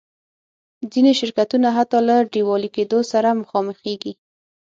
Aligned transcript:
ځینې 0.91 1.11
شرکتونه 1.19 1.67
حتی 1.77 1.99
له 2.07 2.15
ډیوالي 2.33 2.69
کېدو 2.75 2.99
سره 3.11 3.29
مخامخېږي. 3.41 4.13